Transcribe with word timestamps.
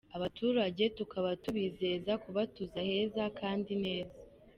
Abaturage 0.17 0.83
tukaba 0.97 1.29
tubizeza 1.43 2.11
kubatuza 2.23 2.79
heza 2.89 3.23
kandi 3.39 3.71
neza. 3.85 4.17